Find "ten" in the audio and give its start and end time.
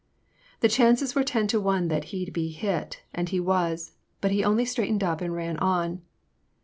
1.23-1.45